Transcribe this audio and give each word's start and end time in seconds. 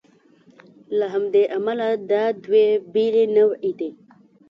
له 0.97 1.05
همدې 1.13 1.43
امله 1.57 1.87
دا 2.11 2.23
دوې 2.43 2.67
بېلې 2.93 3.25
نوعې 3.35 3.71
دي. 3.79 3.89